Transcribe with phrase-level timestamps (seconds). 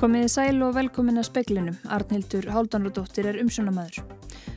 [0.00, 1.74] Komiði sæl og velkomin að speklinum.
[1.92, 3.98] Arnhildur Háldanradóttir er umsjónamaður.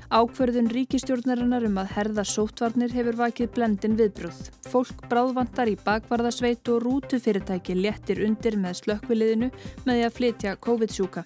[0.07, 4.37] Ákverðun ríkistjórnarinnar um að herða sótvarnir hefur vakið blendin viðbrúð.
[4.71, 9.49] Fólk bráðvantar í bakvarðasveit og rútufyrirtæki léttir undir með slökkviliðinu
[9.83, 11.25] með því að flytja COVID-sjúka.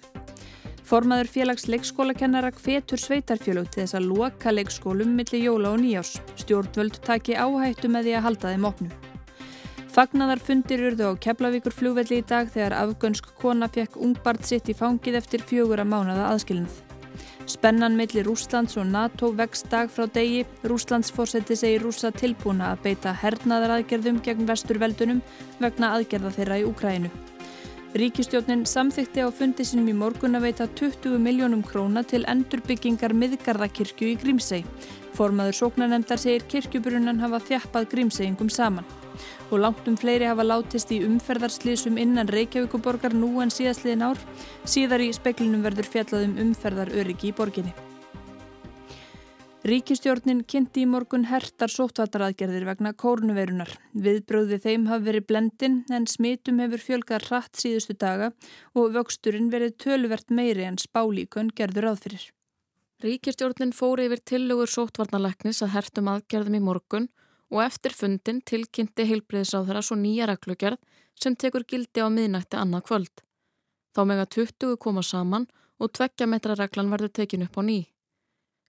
[0.88, 6.16] Formaður félags leikskólakennara hvetur sveitarfjölug til þess að loka leikskólum millir jóla og nýjás.
[6.42, 8.90] Stjórnvöld taki áhættu með því að halda þeim opnu.
[9.98, 14.74] Fagnaðar fundir urðu á Keflavíkur flugvelli í dag þegar afgönsk kona fekk ungbart sitt í
[14.78, 16.76] fangið eftir fjögur að mánada aðskilinnið.
[17.50, 20.44] Spennan millir Rúslands og NATO vext dag frá degi.
[20.70, 25.18] Rúslands fórseti segir rúsa tilbúna að beita hernaðaraðgerðum gegn vesturveldunum
[25.58, 27.10] vegna aðgerða þeirra í Úkrænu.
[27.98, 34.14] Ríkistjónin samþykti á fundi sinum í morgun að veita 20 miljónum króna til endurbyggingar miðgarðakirkju
[34.14, 34.62] í Grímsei.
[35.18, 38.86] Formaður sóknanemdar segir kirkjubrunnan hafa þjappað Grímseingum saman
[39.50, 44.24] og langt um fleiri hafa látist í umferðarslísum innan Reykjavíkuborgar nú en síðastliðin ár.
[44.64, 47.76] Síðar í speklinum verður fjallaðum umferðaröryggi í borginni.
[49.68, 53.68] Ríkistjórnin kynnti í morgun hertar sóttvataraðgerðir vegna kórnuveirunar.
[53.92, 58.30] Viðbröði þeim hafi verið blendin en smitum hefur fjölgað hratt síðustu daga
[58.72, 62.28] og vöxturinn verið töluvert meiri en spálíkun gerður aðfyrir.
[63.04, 67.27] Ríkistjórnin fóri yfir tillögur sóttvarnaleknis að hertum aðgerðum í morgun og
[67.64, 70.80] eftir fundin tilkynnti heilbreyðsáðara svo nýja reglugjörð
[71.18, 73.22] sem tekur gildi á miðnætti annað kvöld.
[73.96, 75.48] Þá mega 20 koma saman
[75.80, 77.78] og tveggja metra reglan verður tekin upp á ný.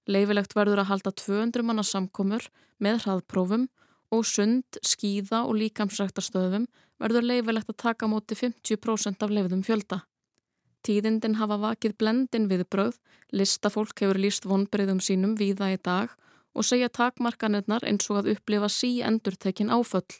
[0.09, 2.47] Leifilegt verður að halda 200 manna samkomur
[2.79, 3.67] með hraðprófum
[4.15, 6.65] og sund, skíða og líkamsræktarstöðum
[6.99, 10.01] verður leifilegt að taka móti 50% af leifðum fjölda.
[10.87, 12.95] Tíðindin hafa vakið blendin við bröð,
[13.35, 16.28] listafólk hefur líst vonbreyðum sínum víða í dag og
[16.65, 20.19] segja takmarkanirnar eins og að upplifa sí endurtekin áföll.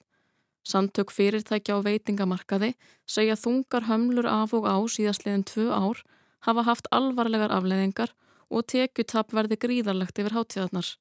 [0.64, 2.76] Samtök fyrirtækja á veitingamarkaði
[3.08, 6.04] segja þungar hömlur af og á síðastliðin tvö ár
[6.46, 8.14] hafa haft alvarlegar afleðingar
[8.50, 10.98] og tekjutap verði gríðarlegt yfir hátíðarnar.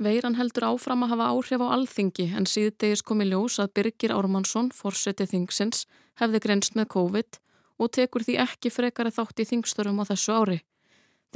[0.00, 4.70] Veiran heldur áfram að hafa áhrif á alþingi en síðdegis komi ljós að Birgir Ármannsson,
[4.72, 5.84] fórseti þingsins,
[6.16, 7.40] hefði grenst með COVID
[7.80, 10.60] og tekur því ekki frekari þátt í þingstörum á þessu ári.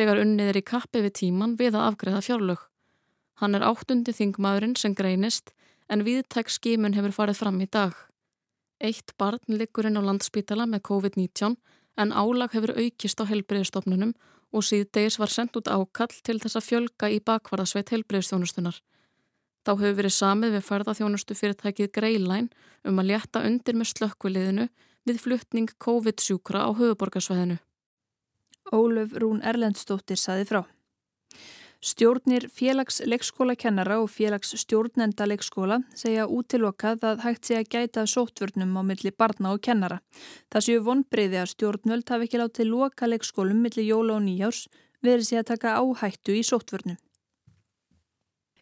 [0.00, 2.64] Þegar unnið er í kappi við tíman við að afgreða fjárlög.
[3.40, 5.52] Hann er áttundi þingmaðurinn sem greinist
[5.90, 7.94] en viðtæk skimun hefur farið fram í dag.
[8.80, 11.56] Eitt barn liggur inn á landspítala með COVID-19
[11.98, 14.14] en álag hefur aukist á helbreyðstofnunum
[14.54, 18.78] og síðdegis var sendt út ákall til þess að fjölga í bakvarðasveit helbreyðstjónustunar.
[19.64, 22.50] Þá hefur verið samið við ferðarþjónustu fyrirtækið Greilæn
[22.84, 24.68] um að létta undir með slökkviliðinu
[25.08, 27.58] við fluttning COVID-sjúkra á höfuborgarsvæðinu.
[28.72, 30.62] Ólöf Rún Erlendstóttir saði frá.
[31.84, 38.72] Stjórnir félags leikskólakennara og félags stjórnenda leikskóla segja útilokað að hægt sé að gæta sóttvörnum
[38.80, 39.98] á milli barna og kennara.
[40.48, 44.64] Það séu vonbreyði að stjórnvöld hafi ekki látið loka leikskólum milli jóla og nýjárs
[45.04, 46.96] verið sé að taka áhættu í sóttvörnum.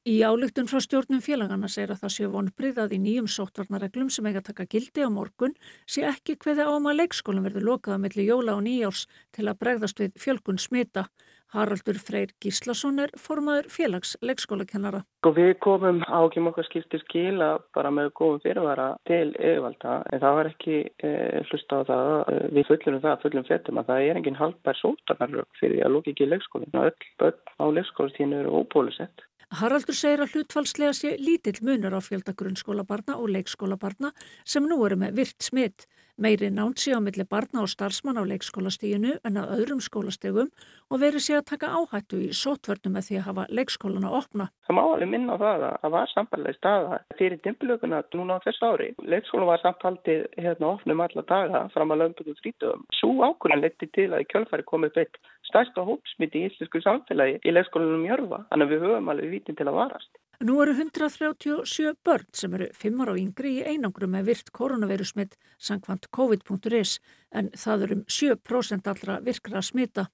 [0.03, 4.27] Í álugtun frá stjórnum félagana segir að það séu vonbreyð að í nýjum sóttvarnareglum sem
[4.27, 5.55] eiga að taka gildi á morgun
[5.87, 10.03] sé ekki hveði á um leikskólum verður lokað milli jóla og nýjárs til að bregðast
[10.03, 11.07] við fjölkun smita.
[11.53, 15.03] Haraldur Freyr Gíslason er formaður félags leikskólakennara.
[15.29, 20.39] Og við komum ákjum okkar skiptir skila bara með góðum fyrirvara til yfirvalda en það
[20.39, 21.11] var ekki e,
[21.51, 25.61] hlusta á það, e, við fullurum það, fullum fettum að það er enginn halbær sótarnarlög
[25.61, 26.87] fyrir að lóki ekki í leikskólinu.
[26.89, 29.29] Öll börn á leikskólastíðinu eru óbólusett.
[29.53, 34.15] Haraldur segir að hlutfalslega sé lítill munur á fjölda grunnskólabarna og leikskólabarna
[34.49, 35.85] sem nú eru með virt smitt.
[36.21, 40.51] Meiri nánt sé á milli barna og starfsmann á leikskólastíginu en að öðrum skólastegum
[40.93, 44.47] og verið sé að taka áhættu í sótvörnum með því að hafa leikskólana að opna.
[44.69, 48.45] Það má alveg minna á það að það var sambarlega staða fyrir dimpilöguna núna á
[48.45, 48.89] þessu ári.
[49.01, 52.85] Leikskóla var samtaldið hérna opnum alla daga fram að lömböku frítöðum.
[53.01, 55.17] Svo ákvörðan leti til að í kjölfæri komið beitt
[55.49, 58.45] stærsta hópsmiti í íslensku samfélagi í leikskólanum Jörfa.
[58.53, 60.13] Þannig að við höfum alveg vitin til að varast.
[60.41, 65.37] Nú eru 137 börn sem eru 5 ára og yngri í einangrum með virt koronavirusmitt
[65.59, 66.97] sangkvæmt COVID.is
[67.31, 70.09] en það eru um 7% allra virkra smita.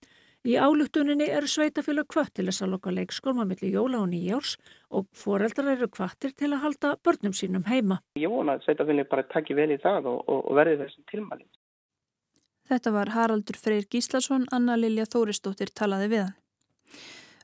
[0.46, 4.56] Í álugtuninni eru sveitafélag kvött til þess að loka leikskólma millir jóla og nýjárs
[4.94, 7.98] og foreldrar eru kvattir til að halda börnum sínum heima.
[8.20, 11.50] Ég vona að sveitafélag bara takki vel í það og, og, og verði þessum tilmælinn.
[12.68, 16.36] Þetta var Haraldur Freyr Gíslason, Anna Lilja Þóristóttir talaði við hann.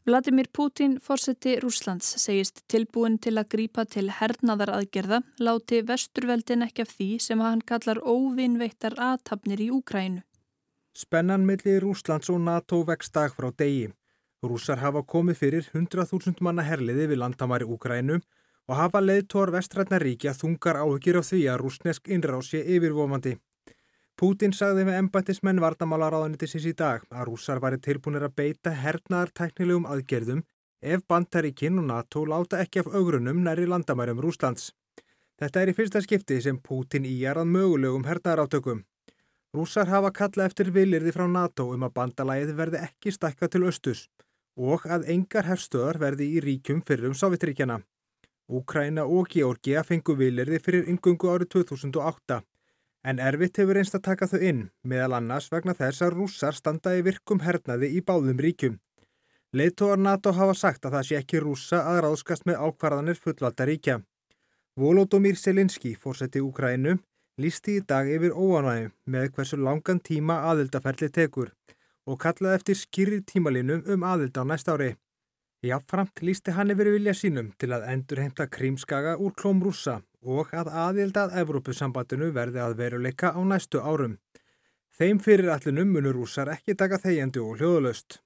[0.07, 6.85] Vladimir Putin, fórseti Rúslands, segist tilbúin til að grípa til hernaðar aðgerða, láti vesturveldin ekki
[6.85, 10.21] af því sem hann kallar óvinveittar aðtapnir í Úkrænu.
[10.93, 13.89] Spennan millir Rúslands og NATO vext dag frá degi.
[14.45, 18.21] Rúsar hafa komið fyrir 100.000 manna herliði við landamæri Úkrænu
[18.69, 23.39] og hafa leiðtór vestrætna ríkja þungar áhugir á því að rúsnesk innrás sé yfirvofandi.
[24.15, 29.89] Pútin sagði með embættismenn vardamálaráðanitisins í dag að rússar væri tilbúinir að beita hernaðar teknilegum
[29.91, 30.45] aðgerðum
[30.95, 34.69] ef Bandaríkin og NATO láta ekki af augrunum næri landamærum Rúslands.
[35.43, 38.85] Þetta er í fyrsta skipti sem Pútin íjar að mögulegum hernaðaráttökum.
[39.55, 44.07] Rússar hafa kalla eftir vilirði frá NATO um að bandalæðið verði ekki stakka til östus
[44.55, 47.83] og að engar herstöðar verði í ríkjum fyrir um Sovjetríkjana.
[48.47, 52.45] Úkræna og Georgia fengu vilirði fyrir yngungu árið 2008
[53.05, 56.95] en erfitt hefur einst að taka þau inn, meðal annars vegna þess að rússar standa
[56.97, 58.79] í virkum hernaði í báðum ríkjum.
[59.55, 64.01] Leittóar NATO hafa sagt að það sé ekki rússa að ráðskast með ákvarðanir fullvalda ríkja.
[64.81, 66.97] Volodymyr Selinski, fórseti Úkrænu,
[67.39, 71.53] lísti í dag yfir óanægum með hversu langan tíma aðildaferli tekur
[72.05, 74.95] og kallaði eftir skýri tímalínum um aðild á næst ári.
[75.65, 80.51] Jáfnframt lísti hann yfir vilja sínum til að endur heimta krímskaga úr klóm rússa og
[80.53, 84.19] að aðild að Evrópusambandinu verði að veruleika á næstu árum.
[84.93, 88.19] Þeim fyrir allinum munur rússar ekki taka þegjandi og hljóðulöst.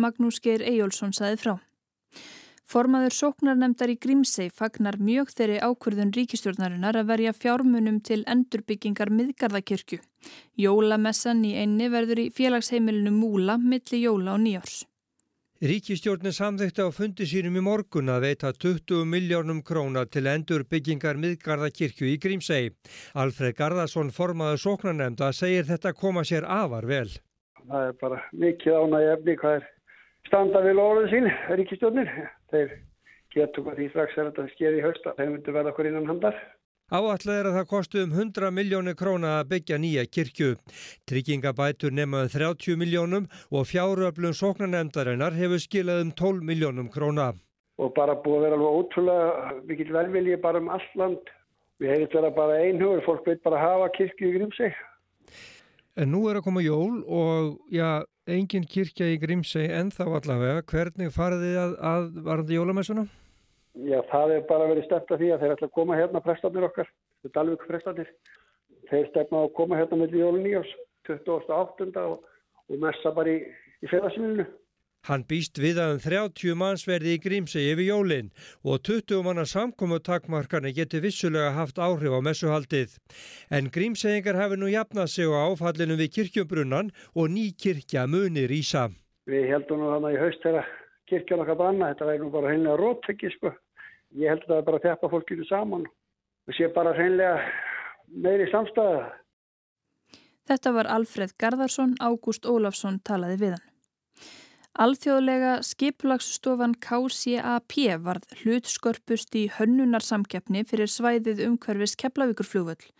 [0.00, 1.54] Magnús Geir Eyjólfsson saði frá.
[2.66, 10.00] Formaður sóknarnemdar í Grímsei fagnar mjög þeirri ákvörðun ríkistjórnarinnar að verja fjármunum til endurbyggingar miðgarðakirkju.
[10.56, 14.86] Jólamessan í einni verður í félagsheimilinu Múla milli jóla og nýjárs.
[15.56, 21.16] Ríkistjórnin samþekti á fundi sínum í morgun að veita 20 miljónum króna til endur byggingar
[21.16, 22.74] miðgarðakirkju í Grímsei.
[23.16, 27.08] Alfred Garðarsson formaður sóknarnemnda segir þetta koma sér afar vel.
[27.70, 29.64] Það er bara mikið ánægi efni hvað er
[30.28, 32.12] standa við lóruðu sín, ríkistjórnir.
[32.52, 32.76] Þeir
[33.32, 35.16] getur hvað því strax er þetta skeið í hausta.
[35.16, 36.36] Þeir myndu verða okkur innan handar.
[36.86, 40.52] Áallega er að það kostu um 100 miljónir króna að byggja nýja kirkju.
[41.10, 47.32] Tryggingabætur nemaði 30 miljónum og fjáröflun sóknarnemdarinnar hefur skilað um 12 miljónum króna.
[47.82, 51.34] Og bara búið að vera alveg ótrúlega mikið velviljið bara um allt land.
[51.82, 54.72] Við hefum þetta bara einhugur, fólk veit bara að hafa kirkju í Grímsei.
[55.98, 60.62] En nú er að koma jól og já, engin kirkja í Grímsei en þá allavega.
[60.70, 63.14] Hvernig farið þið að, að varandi jólamessunum?
[63.84, 66.64] Já, það er bara verið stefnt að því að þeir ætla að koma hérna prestarnir
[66.64, 66.86] okkar,
[67.20, 68.12] þetta er Dalvik prestarnir.
[68.88, 70.70] Þeir stefna að koma hérna með jólun nýjás,
[71.10, 71.90] 28.
[72.00, 72.22] og,
[72.72, 73.42] og messa bara í,
[73.84, 74.46] í félagsmiðinu.
[75.06, 78.30] Hann býst við að um 30 manns verði í grímsegi yfir jólinn
[78.64, 82.96] og 20 manna samkomu takmarkarnir geti vissulega haft áhrif á messuhaldið.
[83.52, 88.88] En grímsegingar hafi nú jafnað sig á áfallinu við kirkjubrunnan og ný kirkja munir ísa.
[89.28, 90.74] Við heldum nú þannig í haust þegar
[91.06, 93.54] kirkjan okkar banna, þetta væri nú bara heimlega róttekki sko
[94.14, 95.86] ég held að það er bara að þeppa fólkinu saman
[96.46, 97.38] og sé bara hreinlega
[98.06, 99.06] meiri samstæða.
[100.46, 103.64] Þetta var Alfred Garðarsson, Ágúst Ólafsson talaði við hann.
[104.76, 112.90] Alþjóðlega skiplagsstofan KCAP varð hlutskörpust í hönnunarsamkeppni fyrir svæðið umhverfis Keflavíkurflugvöll.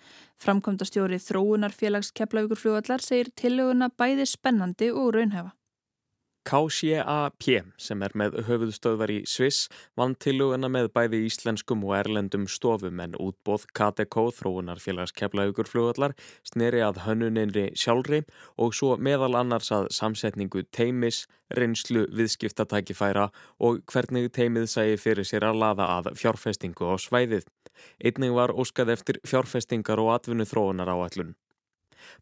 [0.41, 5.53] Framkvæmdastjóri Þróunarfélags Keflavíkurflugvallar segir tillöguna bæði spennandi og raunhefa.
[6.46, 7.46] KCAP
[7.82, 9.66] sem er með höfuðstöðvar í Sviss
[9.98, 16.14] vann tiluguna með bæði íslenskum og erlendum stofum en útbóð KTK þróunarfélags keflaugur flugvallar
[16.46, 18.22] sneri að hönnuninri sjálfri
[18.62, 23.26] og svo meðal annars að samsetningu teimis, reynslu, viðskiptatækifæra
[23.58, 27.50] og hvernig teimið sæði fyrir sér að laða að fjárfestingu á svæðið.
[27.98, 31.34] Einning var óskað eftir fjárfestingar og atvinnu þróunar áallun.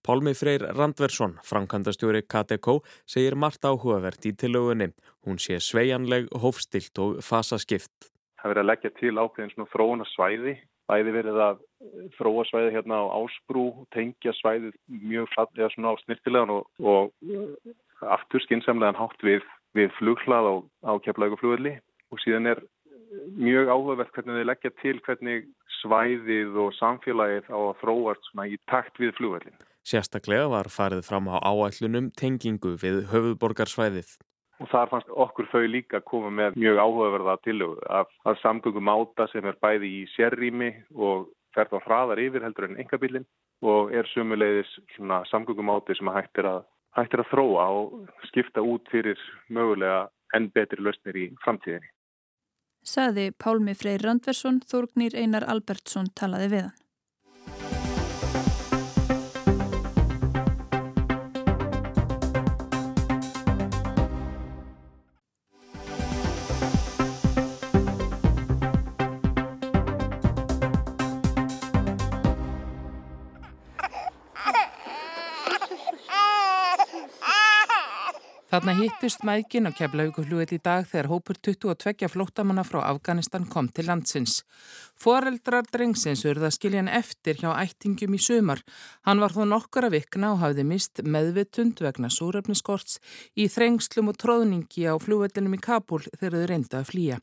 [0.06, 4.90] Pálmi Freyr Randversson, framkvæmdastjóri KTK, segir margt áhugavert í tilögunni.
[5.24, 8.10] Hún sé sveianleg, hófstilt og fasaskipt.
[8.40, 10.54] Það verið að leggja til ákveðin svona þróuna svæði.
[10.84, 11.60] Bæði verið að
[12.18, 13.64] þróa svæði hérna á ásbrú,
[13.96, 17.14] tengja svæði mjög flatlega svona á snirtilegan og, og
[18.04, 19.40] aftur skinsamlegan hátt við,
[19.72, 21.78] við flughlað á, á keflauguflugulli.
[22.12, 22.60] Og síðan er
[23.40, 25.46] mjög áhugavert hvernig þau leggja til hvernig
[25.80, 29.56] svæðið og samfélagið á að þróast svona í takt við flugvellin.
[29.84, 34.14] Sérstaklega var farið fram á áætlunum tengingu við höfuðborgarsvæðið.
[34.62, 38.88] Og þar fannst okkur þau líka að koma með mjög áhugaverða tilögu af, af samgöngum
[38.88, 43.26] áta sem er bæði í sérrými og fer þá hraðar yfir heldur en engabillin
[43.66, 44.70] og er sumulegðis
[45.30, 46.62] samgöngum áti sem hægt er, að,
[46.96, 49.20] hægt er að þróa og skipta út fyrir
[49.52, 51.90] mögulega enn betri lausnir í framtíðinni.
[52.84, 56.83] Saði Pálmi Freyr Randversson, Þórgnýr Einar Albertsson talaði við hann.
[78.54, 83.88] Þarna hittust mækin á keflauguflugull í dag þegar hópur 22 flóttamanna frá Afganistan kom til
[83.88, 84.36] landsins.
[84.94, 88.62] Foreldrar drengsins urða skiljan eftir hjá ættingum í sumar.
[89.02, 93.00] Hann var þó nokkara vikna og hafði mist meðvitund vegna súröfniskorts
[93.34, 97.22] í þrengslum og tróðningi á flugvellinum í Kabul þegar þau reynda að flýja.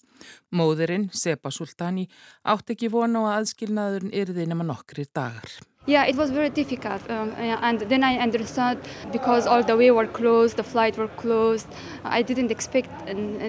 [0.52, 2.10] Móðurinn, Seba Sultani,
[2.44, 5.62] átti ekki vona á að aðskilnaðurinn yrði nema nokkri dagar.
[5.88, 8.78] Yeah, it was very difficult, um, and then I understood
[9.12, 11.68] because all the way were closed, the flight were closed.
[12.04, 12.90] I didn't expect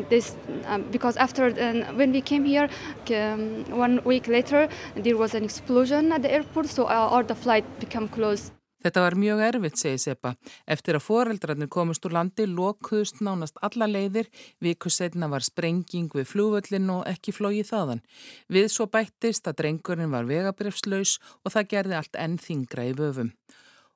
[0.09, 0.35] this
[0.65, 2.71] um, because after um, when we came here,
[3.11, 7.35] um, one week later, there was an explosion at the airport, so uh, all the
[7.35, 8.51] flight became closed.
[8.83, 10.35] Þetta var mjög erfitt, segi Seppa.
[10.67, 14.31] Eftir að foreldrarnir komist úr landi lokuðust nánast alla leiðir,
[14.62, 18.03] vikussetna var sprenging við flúvöllin og ekki flóið þaðan.
[18.51, 23.31] Við svo bættist að drengurinn var vegabrefslaus og það gerði allt enn þingra í vöfum.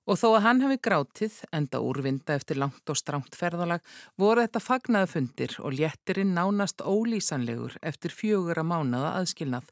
[0.07, 3.83] Og þó að hann hefði grátið, enda úrvinda eftir langt og stránt ferðalag,
[4.15, 9.67] voru þetta fagnaðu fundir og léttirinn nánast ólýsanlegur eftir fjögur að mánaða aðskilnað.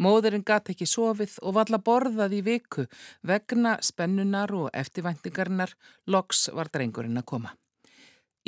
[0.00, 2.86] Móðurinn gati ekki sofið og valla borðað í viku
[3.26, 5.74] vegna spennunar og eftirvæntingarinnar
[6.06, 7.52] loks var drengurinn að koma.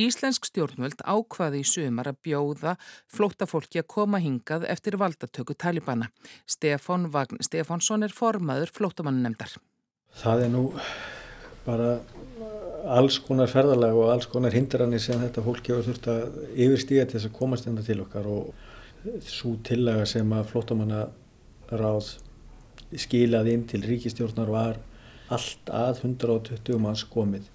[0.01, 2.73] Íslensk stjórnvöld ákvaði í sumar að bjóða
[3.15, 6.09] flóttafólki að koma hingað eftir valdatöku talibana.
[6.51, 9.55] Stefán Vagn Stefánsson er formaður flóttamannunemdar.
[10.19, 10.65] Það er nú
[11.65, 11.99] bara
[12.91, 17.19] alls konar ferðalag og alls konar hindranir sem þetta fólki hefur þurft að yfirstíða til
[17.19, 21.07] þess að komast enda til okkar og svo tillaga sem að flóttamanna
[21.71, 22.15] ráð
[23.01, 24.79] skilað inn til ríkistjórnar var
[25.33, 27.49] allt að 120 manns komið.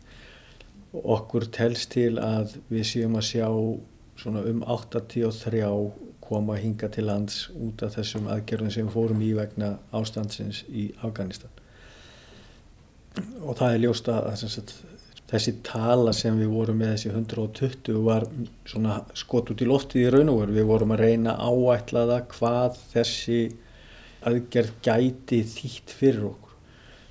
[0.90, 5.64] Okkur telst til að við séum að sjá um 83
[6.30, 11.50] koma hinga til lands út af þessum aðgerðum sem fórum í vegna ástandsins í Afganistan.
[13.42, 14.76] Og það er ljóst að sagt,
[15.30, 18.28] þessi tala sem við vorum með þessi 120 var
[19.18, 20.58] skot út í loftið í raun og veru.
[20.60, 23.42] Við vorum að reyna áætlaða hvað þessi
[24.28, 26.56] aðgerð gæti þýtt fyrir okkur.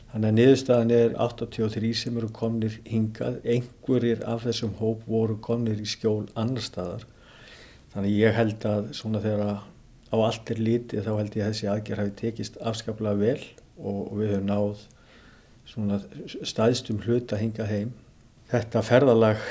[0.09, 5.81] Þannig að niðurstaðan er 83 sem eru komnir hingað, einhverjir af þessum hóp voru komnir
[5.81, 7.05] í skjól annar staðar.
[7.93, 9.61] Þannig ég held að svona þegar
[10.09, 13.43] á allt er lítið þá held ég að þessi aðgerð hafi tekist afskaplega vel
[13.79, 14.85] og við höfum náð
[15.69, 16.01] svona
[16.49, 17.93] staðstum hlut að hinga heim.
[18.49, 19.43] Þetta ferðalag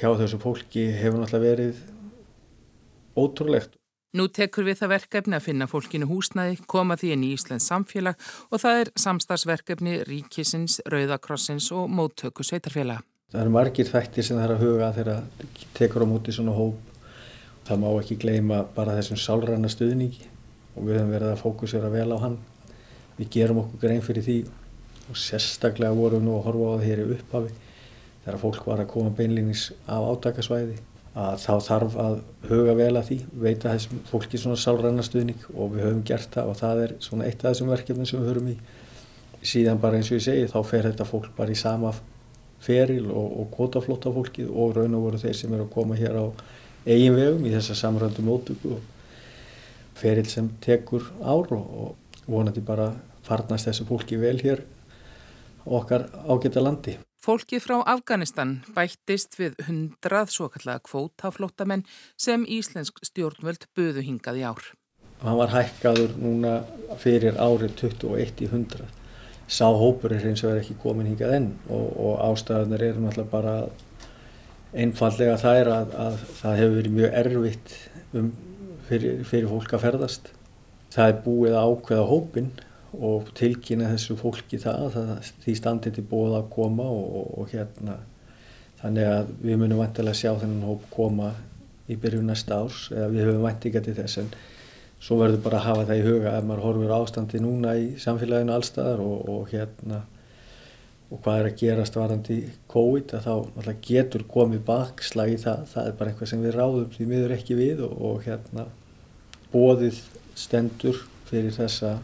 [0.00, 1.86] hjá þessu fólki hefur náttúrulega verið
[3.16, 3.81] ótrúlegt.
[4.12, 8.26] Nú tekur við það verkefni að finna fólkinu húsnæði, koma því inn í Íslands samfélag
[8.52, 13.00] og það er samstagsverkefni Ríkisins, Rauðakrossins og móttöku sveitarfélag.
[13.32, 16.76] Það eru margir þættir sem það er að huga þegar tekur á móti svona hóp.
[17.64, 20.28] Það má ekki gleyma bara þessum sálræna stuðningi
[20.76, 22.38] og við höfum verið að fókusera vel á hann.
[23.16, 24.38] Við gerum okkur grein fyrir því
[25.08, 27.58] og sérstaklega vorum við nú að horfa á það hér í upphafi
[28.26, 32.14] þegar fólk var að koma beinlýnings af átakasvæði að þá þarf að
[32.48, 36.56] huga vel að því, veita þessum fólki svona sálrannastuðning og við höfum gert það og
[36.62, 38.56] það er svona eitt af þessum verkefnum sem við höfum í.
[39.42, 41.92] Síðan bara eins og ég segi þá fer þetta fólk bara í sama
[42.62, 46.16] feril og, og kvotaflóta fólkið og raun og voru þeir sem eru að koma hér
[46.16, 46.26] á
[46.86, 48.90] eigin vegum í þessa samröndu mótöku og
[49.98, 52.92] feril sem tekur ár og vonandi bara
[53.26, 54.64] farnast þessu fólki vel hér
[55.66, 56.98] okkar ágæta landi.
[57.22, 61.84] Fólkið frá Afganistan bættist við hundrað svo kallega kvótaflótamenn
[62.18, 64.64] sem Íslensk stjórnvöld buðu hingað í ár.
[65.20, 66.54] Hann var hækkaður núna
[66.98, 68.88] fyrir árið 21 í 100.
[69.46, 73.30] Sá hópur er eins og er ekki komin hingað enn og, og ástæðanir eru náttúrulega
[73.30, 73.54] bara
[74.74, 77.76] einfallega er að, að það hefur verið mjög erfitt
[78.18, 78.32] um,
[78.90, 80.32] fyrir, fyrir fólk að ferðast.
[80.90, 82.50] Það er búið ákveða hópin
[82.98, 85.12] og tilkynna þessu fólki það, það
[85.44, 87.98] því standið til bóða að koma og, og, og hérna.
[88.82, 91.32] Þannig að við munum vantilega sjá þennan hóp koma
[91.90, 94.32] í byrju næsta árs eða við höfum vantilega til þess en
[95.02, 98.54] svo verður bara að hafa það í huga ef maður horfur ástandi núna í samfélaginu
[98.54, 100.02] allstaðar og, og hérna
[101.12, 102.36] og hvað er að gerast varandi
[102.72, 106.94] COVID að þá getur komið bakslag í það, það er bara eitthvað sem við ráðum
[106.94, 108.68] því miður ekki við og hérna
[109.52, 109.98] bóðið
[110.38, 111.96] stendur fyrir þessa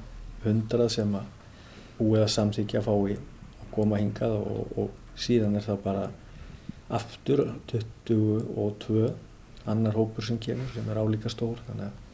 [0.45, 1.29] hundrað sem að
[1.99, 6.05] búið að samþykja að fái að koma hingað og, og síðan er það bara
[6.99, 9.09] aftur 22
[9.69, 12.05] annar hópur sem kemur sem er álíka stór þannig að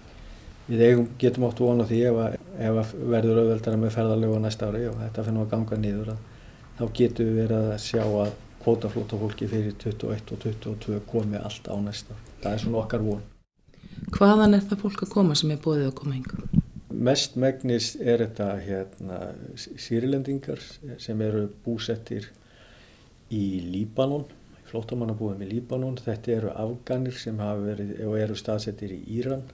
[0.67, 4.45] við eigum, getum átt vona því ef að, ef að verður auðveldara með ferðarlegu á
[4.47, 6.33] næsta ári og þetta finnum að ganga nýður að
[6.79, 8.33] þá getum við verið að sjá að
[8.65, 12.17] kvótaflóta fólki fyrir 21 og 22 komi allt á næsta.
[12.41, 13.25] Það er svona okkar von.
[14.17, 16.64] Hvaðan er það fólk að koma sem er bóðið að koma hinga?
[17.05, 19.19] Mest megnis er þetta hérna,
[19.59, 20.61] sýrilendingar
[21.03, 22.31] sem eru búsettir
[23.35, 24.25] í Líbanon,
[24.71, 27.93] flótamannabúðum í Líbanon, þetta eru afganir sem verið
[28.23, 29.45] eru staðsettir í Íran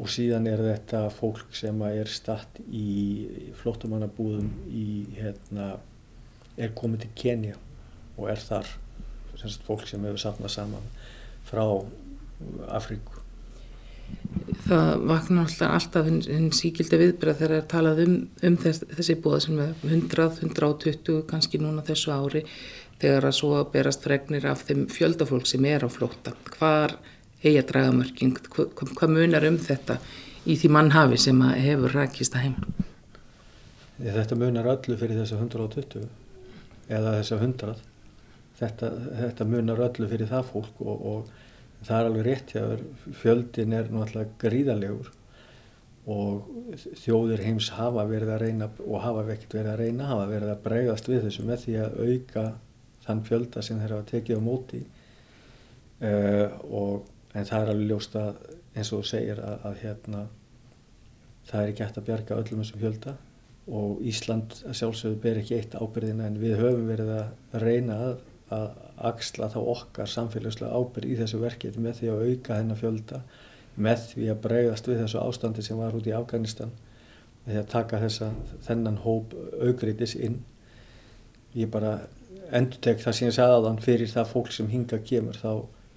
[0.00, 2.90] og síðan er þetta fólk sem er statt í
[3.60, 4.86] flótamannabúðum í,
[5.16, 5.72] hérna,
[6.56, 7.56] er komið til Kenya
[8.16, 8.68] og er þar,
[9.40, 10.86] semst fólk sem hefur safnað saman
[11.48, 11.64] frá
[12.68, 13.20] Afríku.
[14.70, 18.12] Það vaknar alltaf, alltaf hinn, síkildi viðbrað þegar það er talað um,
[18.46, 22.44] um þess, þessi búða sem er 100, 120 kannski núna þessu ári
[23.00, 26.36] þegar að svo berast fregnir af þeim fjöldafólk sem er á flóta.
[26.54, 26.94] Hvar
[27.42, 28.38] eigi að draga mörking?
[28.52, 29.98] Hvað, hvað munar um þetta
[30.46, 32.86] í því mannhafi sem hefur rækist að heima?
[34.00, 36.06] Þetta munar öllu fyrir þessa 120
[36.94, 37.76] eða þessa 100.
[38.60, 41.39] Þetta, þetta munar öllu fyrir það fólk og, og
[41.86, 42.84] það er alveg rétt hjá þér,
[43.22, 45.12] fjöldin er náttúrulega gríðalegur
[46.10, 46.48] og
[46.98, 50.62] þjóðir heims hafa verið að reyna og hafa ekkert verið að reyna, hafa verið að
[50.64, 52.44] bregðast við þessu með því að auka
[53.04, 54.80] þann fjölda sem þeir hafa tekið á móti.
[56.00, 58.38] Uh, og en það er alveg ljóst að
[58.74, 60.22] eins og þú segir að, að hérna
[61.50, 63.16] það er ekki hægt að bjarga öllum þessum fjölda
[63.70, 68.22] og Ísland sjálfsögðu ber ekki eitt ábyrðina en við höfum verið að reyna að,
[68.54, 68.68] að
[69.10, 73.20] axla þá okkar samfélagslega ábyrð í þessu verkið með því að auka þennan fjölda
[73.80, 76.72] með því að bregðast við þessu ástandi sem var út í Afganistan
[77.44, 78.30] með því að taka þessa,
[78.66, 80.40] þennan hóp augriðis inn.
[81.56, 81.94] Ég bara
[82.54, 85.52] endur tek það sem ég sagði aðan fyrir það fólk sem hinga kemur þá,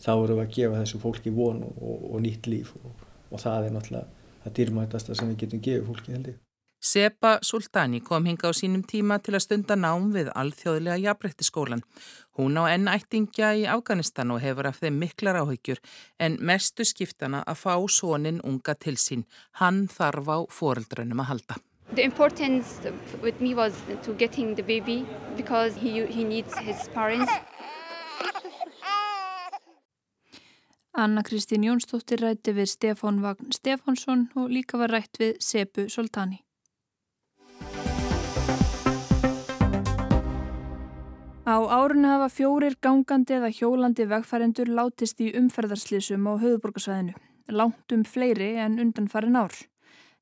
[0.06, 3.44] þá eru við að gefa þessu fólki von og, og, og nýtt líf og, og
[3.44, 6.43] það er náttúrulega það dýrmætasta sem við getum gefið fólki held ég
[6.84, 11.84] Sepa Sultani kom hinga á sínum tíma til að stunda nám við alþjóðlega jafnrættiskólan.
[12.36, 15.80] Hún á ennættingja í Afganistan og hefur af þeim miklar áhyggjur
[16.20, 19.24] en mestu skiptana að fá sónin unga til sín.
[19.64, 21.62] Hann þarf á foreldrönum að halda.
[21.96, 22.84] The importance
[23.22, 23.74] with me was
[24.04, 25.06] to getting the baby
[25.38, 27.32] because he, he needs his parents.
[30.94, 36.44] Anna Kristín Jónsdóttir rætti við Stefán Vagn Stefánsson og líka var rætt við Sepu Sultani.
[41.54, 47.14] Á árinu hafa fjórir gangandi eða hjólandi vegfærendur látist í umferðarslísum á höfuborgarsvæðinu,
[47.60, 49.54] langt um fleiri en undanfarin ár.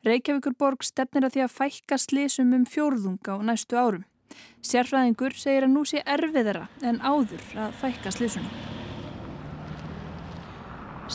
[0.03, 4.03] Reykjavíkurborg stefnir að því að fækka slísum um fjórðung á næstu árum.
[4.59, 8.51] Sérfræðingur segir að nú sé erfiðara en áður að fækka slísunum.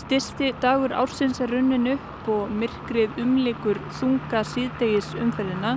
[0.00, 5.76] Styrsti dagur ársins er runnin upp og myrkrið umlikur þunga síðdegis umferðina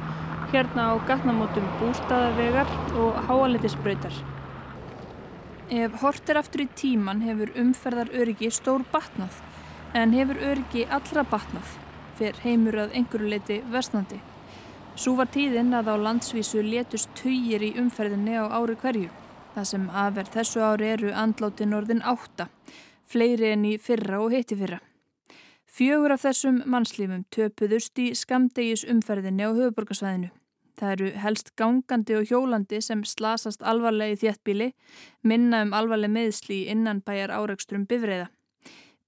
[0.49, 4.15] hérna á gatnamótum bústaðavegar og háaletisbröytar.
[5.69, 9.37] Ef hort er aftur í tíman hefur umferðar öryggi stór batnað
[9.93, 11.75] en hefur öryggi allra batnað
[12.17, 14.17] fyrir heimur að einhverju leiti versnandi.
[14.97, 19.13] Svo var tíðinn að á landsvísu letust töyir í umferðinni á ári hverju.
[19.53, 22.49] Það sem aðverð þessu ári eru andláti norðin átta,
[23.05, 24.81] fleiri en í fyrra og heiti fyrra.
[25.69, 30.31] Fjögur af þessum mannslífum töpuðust í skamdegis umferðinni á höfuborgarsvæðinu.
[30.79, 34.69] Það eru helst gangandi og hjólandi sem slasast alvarlega í þéttbíli,
[35.21, 38.29] minna um alvarlega meðsli innan bæjar áraugsturum bifreiða.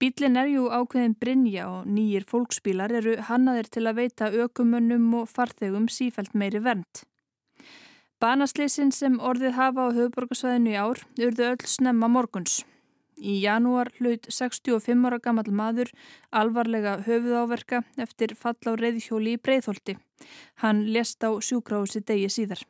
[0.02, 5.30] Bílin er jú ákveðin Brynja og nýjir fólksbílar eru hannaðir til að veita ökumönnum og
[5.30, 7.04] farþegum sífælt meiri vernd.
[8.21, 12.63] Banaslisin sem orðið hafa á höfuborgarsvæðinu í ár urðu öll snemma morguns.
[13.21, 15.91] Í janúar hlaut 65 ára gammal maður
[16.34, 19.97] alvarlega höfuðáverka eftir fall á reyðhjóli í breyðholti.
[20.65, 22.63] Hann lést á sjúkrási degi síðar.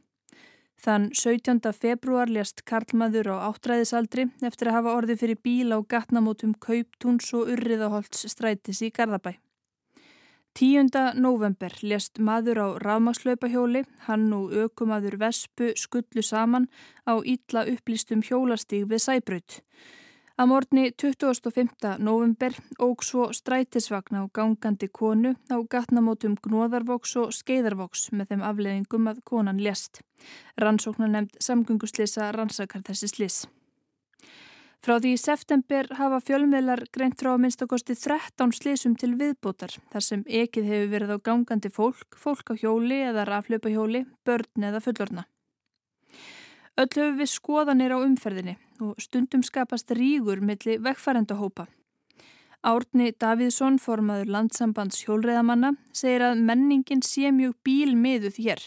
[0.82, 1.62] Þann 17.
[1.78, 7.54] februar lést Karlmaður á áttræðisaldri eftir að hafa orði fyrir bíl á gatnamótum Kauptúns og
[7.54, 9.38] Urriðaholts strætis í Garðabæ.
[10.58, 10.90] 10.
[11.16, 16.68] november lést maður á rafmakslaupahjóli, hann og ökumadur Vespu skullu saman
[17.08, 19.62] á ítla upplýstum hjólastíg við Sæbraut.
[20.42, 22.00] Að morgni 25.
[22.02, 29.10] november óg svo strætisvagn á gangandi konu á gatnamótum Gnóðarvoks og Skeiðarvoks með þeim afleðingum
[29.12, 30.00] að konan lést.
[30.58, 33.38] Rannsóknar nefnd samgönguslisa rannsakar þessi slis.
[34.82, 40.08] Frá því í september hafa fjölmiðlar greint frá að minnstakosti 13 slisum til viðbótar þar
[40.08, 45.28] sem ekið hefur verið á gangandi fólk, fólk á hjóli eða raflöpahjóli, börn eða fullorna.
[46.80, 51.68] Öll höfum við skoðanir á umferðinni og stundum skapast rígur milli vegfærendahópa.
[52.62, 58.64] Árni Davíðsson, formaður landsambands hjólreðamanna, segir að menningin sé mjög bílmiðuð hér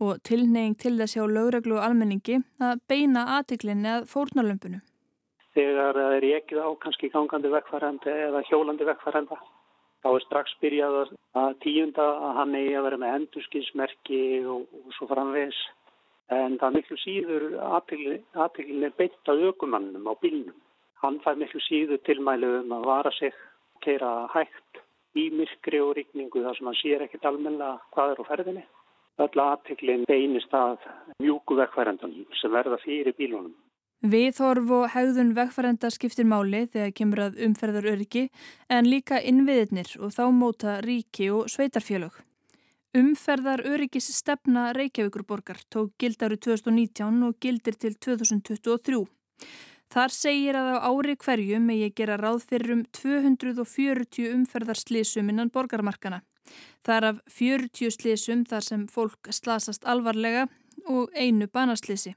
[0.00, 4.82] og tilneying til þess hjá lögreglu og almenningi að beina aðtiklinni að fórnarlömpunu.
[5.56, 9.40] Þegar það er ekki á kannski gangandi vegfærandi eða hjólandi vegfæranda,
[10.04, 11.00] þá er strax byrjað
[11.40, 15.58] að tíunda að hann eigi að vera með endurskinsmerki og, og svo framvegs.
[16.30, 20.58] En það er miklu síður aðtillin beint að aukumannum á bílnum.
[21.02, 23.34] Hann fær miklu síður tilmælu um að vara sig,
[23.84, 24.82] keira hægt
[25.18, 28.64] í myrkri og ríkningu þar sem hann sér ekkit almenna hvað er á ferðinni.
[29.20, 30.78] Öll aðtillin beinist að
[31.20, 33.56] mjúku vegfærendunum sem verða fyrir bílunum.
[34.00, 38.30] Viðhorf og hegðun vegfærenda skiptir máli þegar kemur að umferðar öryggi
[38.72, 42.14] en líka innviðirnir og þá móta ríki og sveitarfélög.
[42.90, 49.04] Umferðar öryggis stefna Reykjavíkurborgar tók gildaru 2019 og gildir til 2023.
[49.94, 56.24] Þar segir að á ári hverju megi gera ráð fyrir um 240 umferðarslísum innan borgarmarkana.
[56.82, 60.48] Það er af 40 slísum þar sem fólk slasast alvarlega
[60.90, 62.16] og einu banaslísi.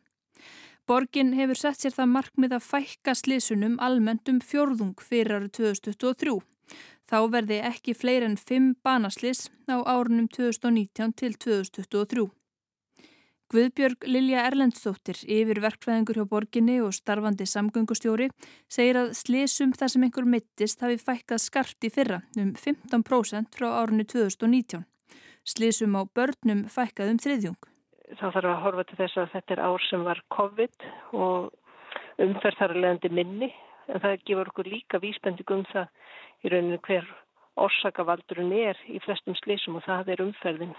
[0.89, 6.41] Borgin hefur sett sér það markmið að fækka slísunum almennt um fjörðung fyrir árið 2023.
[7.09, 12.29] Þá verði ekki fleir en 5 banaslis á árunum 2019 til 2023.
[13.53, 18.31] Guðbjörg Lilja Erlendstóttir, yfir verkfræðingur hjá borginni og starfandi samgöngustjóri,
[18.71, 23.67] segir að slísum þar sem einhver mittist hafi fækkað skarpt í fyrra um 15% frá
[23.75, 24.87] árunni 2019.
[25.45, 27.59] Slísum á börnum fækkað um þriðjung.
[28.17, 30.89] Þá þarf að horfa til þess að þetta er ár sem var COVID
[31.19, 31.53] og
[32.25, 33.53] umferð þar að leiðandi minni
[33.91, 36.02] en það gefur okkur líka vísbending um það
[36.43, 37.07] í rauninu hver
[37.59, 40.73] orsakavaldurinn er í flestum slísum og það er umferðin.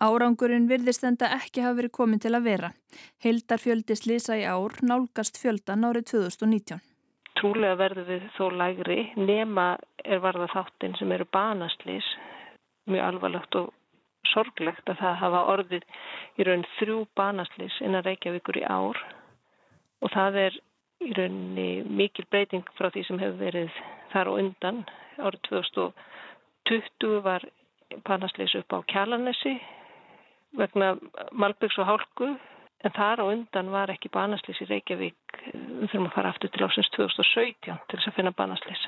[0.00, 2.70] Árangurinn virðist enda ekki hafa verið komin til að vera.
[3.24, 6.80] Hildar fjöldi slísa í ár nálgast fjöldan árið 2019.
[7.40, 9.66] Trúlega verður við þó lægri nema
[10.04, 12.06] er varða þáttinn sem eru banaslís,
[12.90, 13.70] mjög alvarlegt og
[14.32, 15.86] sorglegt að það hafa orðið
[16.38, 18.98] í raun þrjú banaslís innan Reykjavíkur í ár
[20.00, 20.58] og það er
[21.00, 23.80] í rauninni mikil breyting frá því sem hefur verið
[24.12, 24.82] þar og undan.
[25.20, 27.46] Árið 2020 var
[28.06, 29.56] panasleis upp á Kjalarnesi
[30.58, 30.94] vegna
[31.32, 32.30] Malbyggs og Hálku
[32.84, 36.66] en þar og undan var ekki banasleis í Reykjavík við þurfum að fara aftur til
[36.66, 38.86] ásins 2017 til þess að finna banasleis.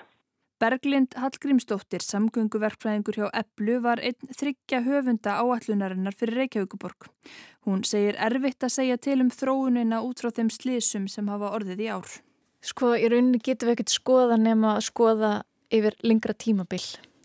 [0.63, 7.09] Berglind Hallgrímsdóttir, samgönguverkfræðingur hjá Epplu, var einn þryggja höfunda áallunarinnar fyrir Reykjavíkuborg.
[7.67, 11.83] Hún segir erfitt að segja til um þróunina út frá þeim slísum sem hafa orðið
[11.83, 12.13] í ár.
[12.63, 15.33] Sko, í rauninni getum við ekkert skoða nema að skoða
[15.75, 16.85] yfir lengra tímabill.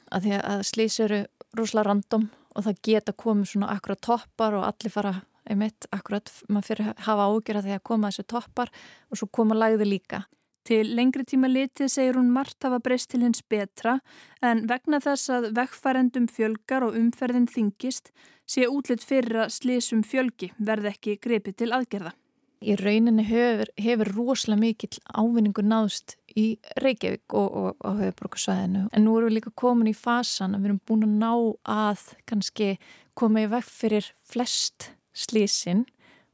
[0.09, 1.19] Að því að slís eru
[1.59, 5.13] rúslega random og það geta komið svona akkurat toppar og allir fara
[5.45, 8.73] einmitt akkurat, maður fyrir hafa ágjör að því að koma þessu toppar
[9.11, 10.23] og svo koma lagði líka.
[10.67, 14.01] Til lengri tíma litið segir hún margt hafa breyst til hins betra
[14.43, 18.11] en vegna þess að vekkfærendum fjölgar og umferðin þingist
[18.47, 22.11] sé útlitt fyrir að slísum fjölgi verð ekki greipið til aðgerða.
[22.59, 29.05] Í rauninni hefur, hefur rosalega mikill ávinningu náðst í Reykjavík og, og, og höfubrókarsvæðinu en
[29.05, 31.33] nú erum við líka komin í fasan að við erum búin að ná
[31.77, 32.73] að kannski
[33.15, 35.85] koma í vekk fyrir flest slísin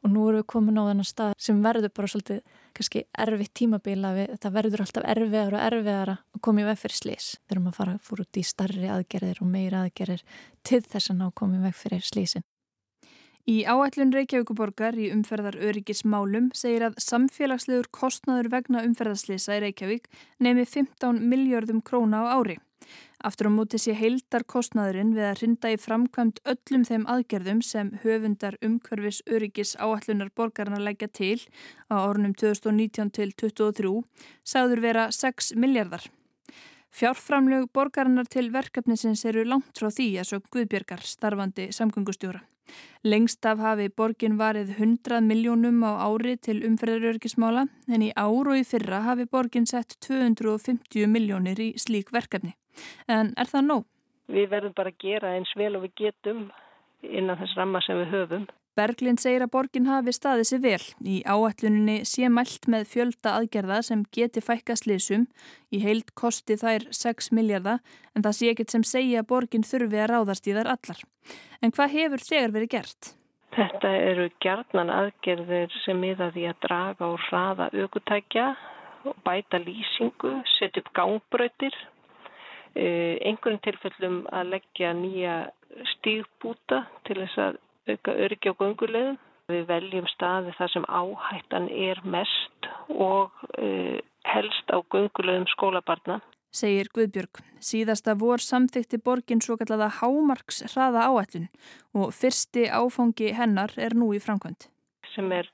[0.03, 2.39] og nú erum við komin á þennan stað sem verður bara svolítið
[2.73, 6.99] kannski erfitt tímabila við, þetta verður alltaf erfiðar og erfiðar að koma í veg fyrir
[6.99, 7.27] slís.
[7.51, 10.25] Erum að fara fór út í starri aðgerðir og meira aðgerðir
[10.65, 12.45] til þess að ná koma í veg fyrir slísin.
[13.43, 20.07] Í áætlun Reykjavíkuborgar í umferðar öryggismálum segir að samfélagslegur kostnaður vegna umferðarslisa í Reykjavík
[20.39, 22.55] nemi 15 miljardum króna á ári.
[23.23, 27.91] Aftur á móti sé heildar kostnaðurinn við að rinda í framkvæmt öllum þeim aðgerðum sem
[28.03, 31.37] höfundar umhverfis öryggis áallunar borgarna leggja til
[31.87, 33.93] á ornum 2019 til 2023
[34.43, 36.03] sagður vera 6 miljardar.
[36.93, 42.43] Fjárframlög borgarinnar til verkefnisins eru langt frá því að svo Guðbjörgar starfandi samgöngustjóra.
[43.07, 48.59] Lengst af hafi borgin varið 100 miljónum á ári til umferðarörgismála en í ár og
[48.59, 52.53] í fyrra hafi borgin sett 250 miljónir í slík verkefni.
[53.07, 53.87] En er það nóg?
[54.33, 56.43] Við verðum bara að gera eins vel og við getum
[57.03, 58.45] innan þess ramma sem við höfum.
[58.73, 60.85] Berglind segir að borgin hafi staðið sér vel.
[61.05, 65.27] Í áætluninni sé mælt með fjölda aðgerða sem geti fækka slísum.
[65.69, 67.83] Í heild kosti þær 6 miljardar
[68.17, 71.03] en það sé ekkert sem segja að borgin þurfi að ráðast í þær allar.
[71.61, 73.13] En hvað hefur þegar verið gert?
[73.53, 78.47] Þetta eru gerðnan aðgerðir sem miða því að draga og hraða aukutækja,
[79.21, 81.77] bæta lýsingu, setja upp gangbröytir,
[82.75, 85.35] einhverjum tilfellum að leggja nýja
[85.95, 87.59] stígbúta til þess að
[87.93, 89.19] auka öryggi á gungulegum.
[89.51, 96.21] Við veljum staði þar sem áhættan er mest og uh, helst á gungulegum skólabarna.
[96.53, 97.41] Segir Guðbjörg.
[97.59, 101.49] Síðasta vor samþykti borgin svo kallaða Hámarks hraða áætlun
[101.97, 104.69] og fyrsti áfangi hennar er nú í framkvæmt.
[105.15, 105.49] Sem er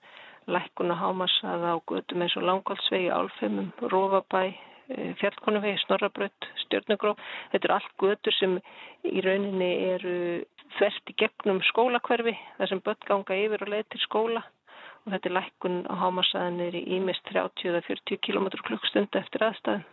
[0.50, 4.44] lækkuna hámarsaða á gödum eins og langkváldsvegi, álfeimum, rófabæ,
[4.90, 7.20] eh, fjallkonuvegi, snorrabraut, stjórnugróf.
[7.54, 8.58] Þetta er allt gödur sem
[9.08, 10.16] í rauninni eru
[10.78, 14.44] þvert í gegnum skólakverfi þar sem börn ganga yfir og leið til skóla
[15.06, 19.88] og þetta er lækkun á hámasaðinir í ímist 30-40 km klukkstund eftir aðstæðum.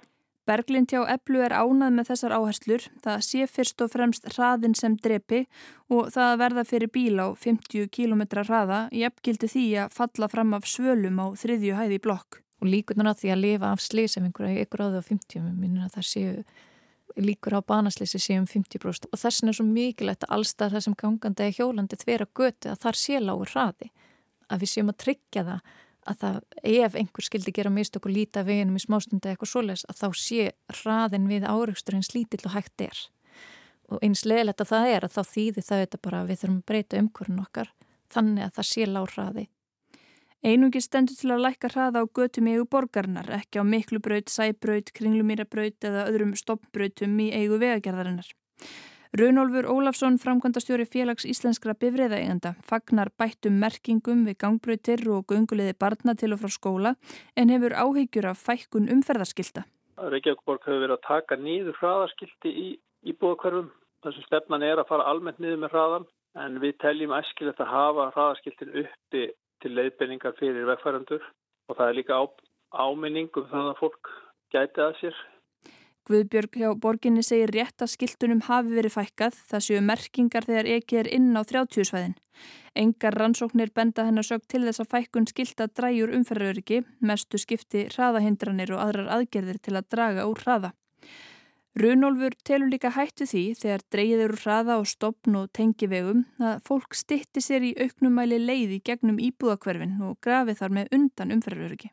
[0.47, 2.85] Berglind hjá Eplu er ánað með þessar áherslur.
[3.03, 5.43] Það sé fyrst og fremst hraðin sem drepi
[5.91, 10.55] og það að verða fyrir bíl á 50 km hraða jafngildi því að falla fram
[10.55, 12.46] af svölum á þriðju hæði blokk.
[12.63, 15.85] Og líkunar að því að lifa af slið sem einhverja ykkur áður á 50, minnir
[15.85, 16.45] að það séu
[17.17, 20.97] líkur á banaslýsi séum 50% og þess vegna er svo mikilvægt að allstað það sem
[21.01, 23.91] gangandi eða hjólandi þvera göti að þar sé lágur hraði.
[24.53, 25.75] Að við séum að tryggja það
[26.07, 30.01] að það, ef einhver skildi gera mistök og líta veginum í smástundi eitthvað svoleiðs að
[30.03, 30.51] þá sé
[30.83, 33.01] hraðin við áreikstur eins lítill og hægt er.
[33.91, 36.61] Og eins leðilegt að það er að þá þýðir það þetta bara að við þurfum
[36.61, 37.73] að breyta umhverjum okkar
[38.13, 39.47] þannig að það sé lág hraði
[40.45, 44.93] Einungi stendur til að lækka hraða á götum í eigu borgarnar, ekki á miklubraut, sæbraut,
[44.93, 48.29] kringlumýrabraut eða öðrum stoppbrautum í eigu vegagerðarinnar.
[49.17, 56.35] Runolfur Ólafsson, framkvæmdastjóri félags íslenskra bifriðaegenda, fagnar bættum merkingum við gangbrautir og gunguleiði barna til
[56.37, 56.93] og frá skóla
[57.33, 59.65] en hefur áhyggjur af fækkun umferðarskilta.
[59.97, 62.67] Reykjavíkborg hefur verið að taka nýður hraðarskilti í
[63.09, 63.73] íbúðakverfum.
[64.05, 66.07] Þessum stefnan er að fara almennt niður með hraðan
[66.45, 69.25] en við teljum æskilegt að hafa hraðarskiltin uppi
[69.63, 71.25] til leiðbenningar fyrir vegfærandur
[71.69, 72.25] og það er líka á,
[72.87, 74.13] áminning um það að fólk
[74.55, 75.25] gæti að sér.
[76.07, 81.01] Guðbjörg hjá borginni segir rétt að skiltunum hafi verið fækkað það séu merkingar þegar ekki
[81.01, 82.15] er inn á 30 svæðin.
[82.79, 88.77] Engar rannsóknir benda hennar sög til þess að fækkun skilta dræjur umferðaröryggi, mestu skipti hraðahindranir
[88.77, 90.71] og aðrar aðgerðir til að draga úr hraða.
[91.77, 96.97] Runolfur telur líka hættu því þegar dreyður hraða og stopn og tengi vegum að fólk
[96.97, 101.91] stitti sér í auknumæli leiði gegnum íbúðakverfin og grafi þar með undan umferðaröryggi.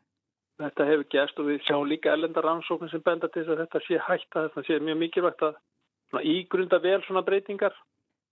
[0.62, 3.82] Þetta hefur gerst og við sjáum líka ellendar ansóknum sem benda til þess að þetta
[3.84, 7.76] sé hægt að þetta sé mjög mikilvægt að ígrunda vel svona breytingar.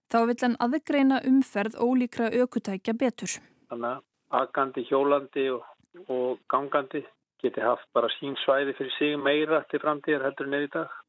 [0.09, 3.37] Þá vil hann aðgreina umferð ólíkra aukutækja betur.
[3.69, 4.03] Þannig að
[4.41, 5.69] agandi, hjólandi og,
[6.09, 7.05] og gangandi
[7.45, 11.01] geti haft bara sín svæði fyrir sig meira til framtíðar heldur en er í dag.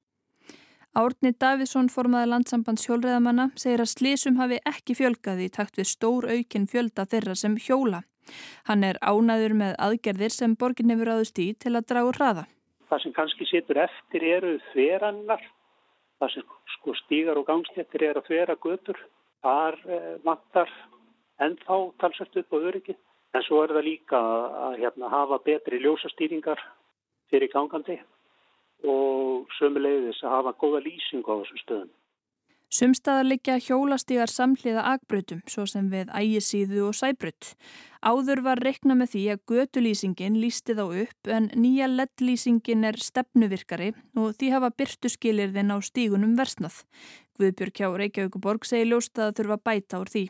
[0.93, 6.27] Árni Davidsson formaði landsambands hjólreðamanna segir að slísum hafi ekki fjölgaði í takt við stór
[6.29, 8.03] aukin fjölda þeirra sem hjóla.
[8.69, 12.45] Hann er ánaður með aðgerðir sem borgin hefur áðust í til að draga hraða.
[12.93, 15.41] Það sem kannski setur eftir eru þverannar.
[16.21, 19.03] Það sem sko stígar og gangstéttir eru að þvera götur.
[19.41, 20.77] Þar eh, vantar
[21.41, 22.93] ennþá talsast upp á öryggi.
[23.33, 24.21] En svo er það líka
[24.69, 26.61] að hérna, hafa betri ljósastýringar
[27.33, 27.97] fyrir gangandi
[28.83, 31.91] og sömulegðis að hafa góða lýsing á þessum stöðum.
[32.73, 37.51] Sumstaðar liggja hjólastígar samhliða agbrötum, svo sem við ægisíðu og sæbröt.
[38.01, 43.91] Áður var rekna með því að gödulýsingin lísti þá upp en nýja leddlýsingin er stefnuvirkari
[44.17, 46.81] og því hafa byrtuskilirðin á stígunum versnað.
[47.37, 50.25] Guðbjörg hjá Reykjavíkuborg segi ljóst að þurfa bæta úr því.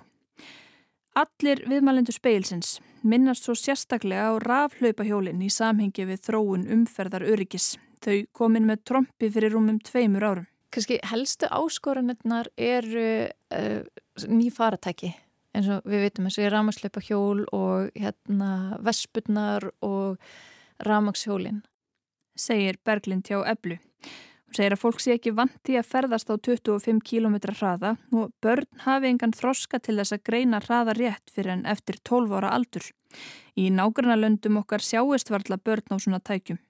[1.24, 7.76] Allir viðmælendur speilsins minnast svo sérstaklega á rafhlaupahjólinn í samhengi við þróun umferðar öryggis.
[8.04, 10.48] Þau komin með trombi fyrir rúmum tveimur árum.
[10.74, 13.84] Kanski helstu áskoranirnar eru uh,
[14.28, 15.14] ný faratæki
[15.54, 20.18] eins og við veitum eins og ég ramagsleipa hjól og hérna vespurnar og
[20.84, 21.62] ramagshjólinn.
[22.34, 23.78] Segir Berglind hjá Eblu.
[24.54, 28.70] Hún segir að fólk sé ekki vanti að ferðast á 25 km hraða og börn
[28.86, 32.86] hafi engan þroska til þess að greina hraða rétt fyrir en eftir 12 ára aldur.
[33.58, 36.62] Í nágrunna löndum okkar sjáist varla börn á svona tækjum.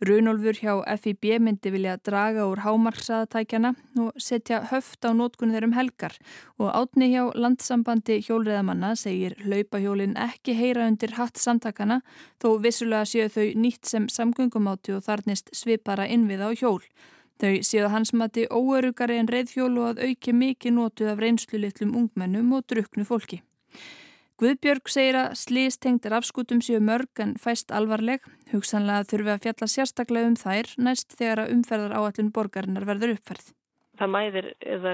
[0.00, 6.14] Runolfur hjá FIB myndi vilja draga úr hámarksaðatækjana og setja höft á nótkunni þeirrum helgar
[6.62, 11.98] og átni hjá landsambandi hjólreðamanna segir hlaupahjólin ekki heyra undir hatt samtakana
[12.38, 16.82] þó vissulega séu þau nýtt sem samgöngumáti og þarnist svipara innviða á hjól.
[17.42, 21.98] Þau séu hans mati óörugari en reyðhjól og að auki mikið nótu af reynslu litlum
[21.98, 23.42] ungmennum og druknu fólki.
[24.38, 28.22] Guðbjörg segir að slístengtir afskutum séu mörg en fæst alvarleg.
[28.52, 33.48] Hugsanlega þurfi að fjalla sérstaklega um þær næst þegar að umferðar áallun borgarinnar verður uppferð.
[33.98, 34.92] Það mæðir eða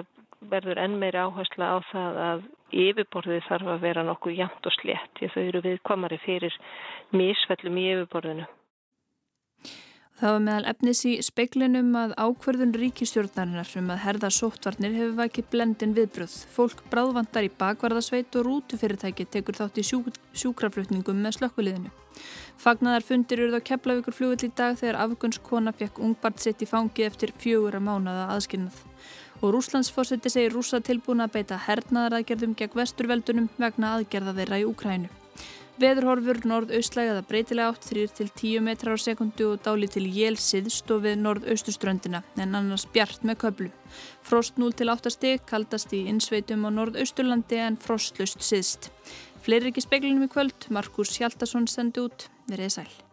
[0.49, 2.47] verður enn meiri áhersla á það að
[2.87, 5.25] yfirborðið þarf að vera nokkuð jæmt og slett.
[5.35, 6.57] Þau eru viðkomari fyrir
[7.13, 8.49] mísfellum í yfirborðinu.
[10.15, 15.49] Það var meðal efnis í speiklinum að ákverðun ríkistjórnarinnar um að herða sóttvarnir hefur vakið
[15.51, 16.37] blendin viðbröð.
[16.55, 21.91] Fólk bráðvantar í bakvarðasveit og rútufyrirtæki tekur þátt í sjú, sjúkraflutningum með slökkviliðinu.
[22.63, 27.09] Fagnaðar fundir eruð á Keflavíkur fljóðvill í dag þegar afgönskona fekk ungbart sitt í fangi
[27.09, 28.79] eftir fjögur að mánada aðskinnað.
[29.43, 35.11] Og Rúslandsfórseti segir rúsa tilbúna að beita hernaðaraðgerðum gegn vesturveldunum vegna aðgerða þeirra í Úkrænu.
[35.75, 41.03] Veðurhorfur norð-austlæg að breytilega átt 3-10 metrar á sekundu og dáli til jél siðst og
[41.03, 43.71] við norð-austuströndina en annars bjart með köplu.
[44.23, 48.93] Frost 0-8 steg kaldast í innsveitum á norð-austurlandi en frostlust siðst.
[49.43, 53.04] Fleiri ekki speiklinum í kvöld, Markus Hjaldarsson sendi út, verið sæl.